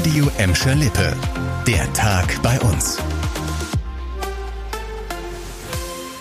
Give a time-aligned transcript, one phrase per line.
[0.00, 1.14] Radio Emscher Lippe.
[1.66, 2.96] Der Tag bei uns.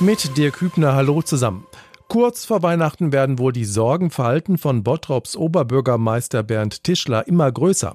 [0.00, 1.64] Mit Dirk Hübner, hallo zusammen.
[2.08, 7.94] Kurz vor Weihnachten werden wohl die Sorgenfalten von Bottrops Oberbürgermeister Bernd Tischler immer größer.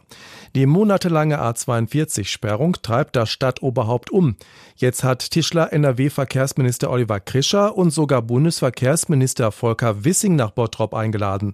[0.56, 4.38] Die monatelange A42-Sperrung treibt das Stadtoberhaupt um.
[4.78, 11.54] Jetzt hat Tischler NRW-Verkehrsminister Oliver Krischer und sogar Bundesverkehrsminister Volker Wissing nach Bottrop eingeladen.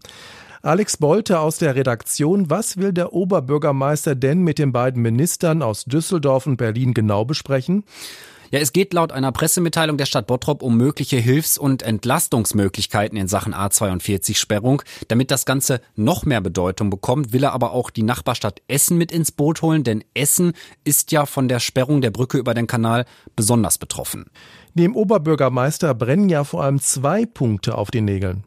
[0.62, 2.50] Alex Bolte aus der Redaktion.
[2.50, 7.86] Was will der Oberbürgermeister denn mit den beiden Ministern aus Düsseldorf und Berlin genau besprechen?
[8.52, 13.28] Ja, es geht laut einer Pressemitteilung der Stadt Bottrop um mögliche Hilfs- und Entlastungsmöglichkeiten in
[13.28, 14.82] Sachen A42-Sperrung.
[15.08, 19.12] Damit das Ganze noch mehr Bedeutung bekommt, will er aber auch die Nachbarstadt Essen mit
[19.12, 20.54] ins Boot holen, denn Essen
[20.84, 23.06] ist ja von der Sperrung der Brücke über den Kanal
[23.36, 24.26] besonders betroffen.
[24.74, 28.44] Dem Oberbürgermeister brennen ja vor allem zwei Punkte auf den Nägeln.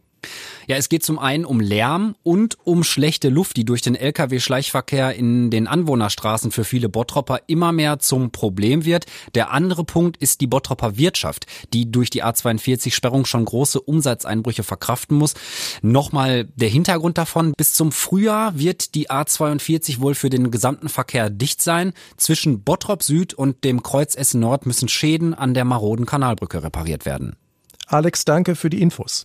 [0.67, 5.15] Ja, es geht zum einen um Lärm und um schlechte Luft, die durch den Lkw-Schleichverkehr
[5.15, 9.07] in den Anwohnerstraßen für viele Bottropper immer mehr zum Problem wird.
[9.35, 15.17] Der andere Punkt ist die Bottropper Wirtschaft, die durch die A42-Sperrung schon große Umsatzeinbrüche verkraften
[15.17, 15.35] muss.
[15.83, 17.53] Nochmal der Hintergrund davon.
[17.57, 21.93] Bis zum Frühjahr wird die A42 wohl für den gesamten Verkehr dicht sein.
[22.17, 27.05] Zwischen Bottrop Süd und dem Kreuz Essen Nord müssen Schäden an der maroden Kanalbrücke repariert
[27.05, 27.37] werden.
[27.87, 29.25] Alex, danke für die Infos.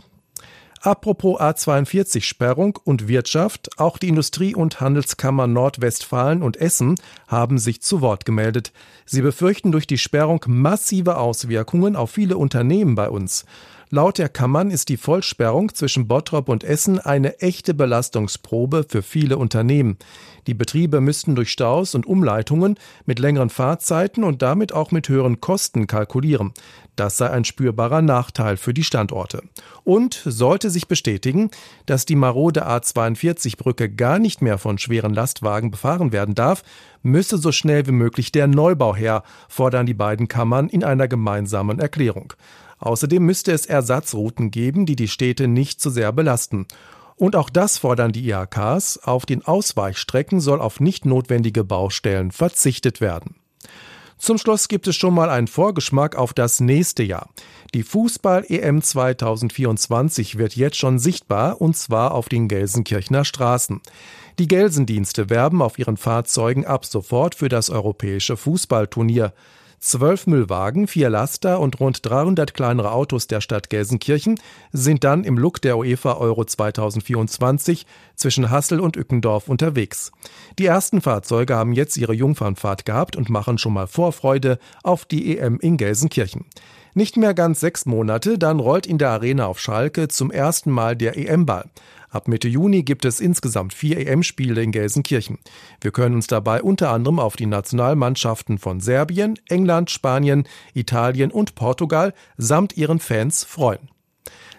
[0.81, 6.95] Apropos A42-Sperrung und Wirtschaft, auch die Industrie- und Handelskammer Nordwestfalen und Essen
[7.27, 8.71] haben sich zu Wort gemeldet.
[9.05, 13.45] Sie befürchten durch die Sperrung massive Auswirkungen auf viele Unternehmen bei uns.
[13.89, 19.37] Laut der Kammern ist die Vollsperrung zwischen Bottrop und Essen eine echte Belastungsprobe für viele
[19.37, 19.97] Unternehmen.
[20.45, 25.39] Die Betriebe müssten durch Staus und Umleitungen mit längeren Fahrzeiten und damit auch mit höheren
[25.39, 26.51] Kosten kalkulieren.
[26.97, 29.41] Das sei ein spürbarer Nachteil für die Standorte.
[29.85, 31.49] Und sollte sich bestätigen,
[31.85, 36.63] dass die marode A42-Brücke gar nicht mehr von schweren Lastwagen befahren werden darf,
[37.03, 41.79] müsse so schnell wie möglich der Neubau her, fordern die beiden Kammern in einer gemeinsamen
[41.79, 42.33] Erklärung.
[42.79, 46.67] Außerdem müsste es Ersatzrouten geben, die die Städte nicht zu sehr belasten.
[47.15, 48.99] Und auch das fordern die IHKs.
[48.99, 53.35] Auf den Ausweichstrecken soll auf nicht notwendige Baustellen verzichtet werden.
[54.19, 57.29] Zum Schluss gibt es schon mal einen Vorgeschmack auf das nächste Jahr.
[57.75, 63.81] Die Fußball-EM 2024 wird jetzt schon sichtbar und zwar auf den Gelsenkirchener Straßen.
[64.39, 69.33] Die Gelsendienste werben auf ihren Fahrzeugen ab sofort für das europäische Fußballturnier.
[69.79, 74.39] Zwölf Müllwagen, vier Laster und rund 300 kleinere Autos der Stadt Gelsenkirchen
[74.71, 80.11] sind dann im Look der UEFA Euro 2024 zwischen Hassel und Ückendorf unterwegs.
[80.57, 85.37] Die ersten Fahrzeuge haben jetzt ihre Jungfernfahrt gehabt und machen schon mal Vorfreude auf die
[85.37, 86.45] EM in Gelsenkirchen.
[86.97, 90.95] Nicht mehr ganz sechs Monate, dann rollt in der Arena auf Schalke zum ersten Mal
[90.95, 91.69] der EM-Ball.
[92.09, 95.37] Ab Mitte Juni gibt es insgesamt vier EM-Spiele in Gelsenkirchen.
[95.79, 101.53] Wir können uns dabei unter anderem auf die Nationalmannschaften von Serbien, England, Spanien, Italien und
[101.53, 103.89] Portugal samt ihren Fans freuen.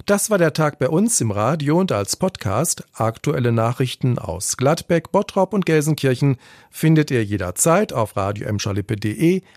[0.07, 2.85] Das war der Tag bei uns im Radio und als Podcast.
[2.93, 6.37] Aktuelle Nachrichten aus Gladbeck, Bottrop und Gelsenkirchen
[6.71, 8.49] findet ihr jederzeit auf radio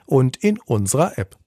[0.07, 1.37] und in unserer App.